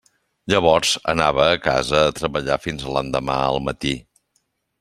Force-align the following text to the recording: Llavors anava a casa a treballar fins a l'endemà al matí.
Llavors 0.53 0.93
anava 1.13 1.45
a 1.51 1.59
casa 1.67 2.01
a 2.07 2.15
treballar 2.21 2.59
fins 2.65 2.89
a 2.89 2.97
l'endemà 2.97 3.37
al 3.51 3.63
matí. 3.71 3.93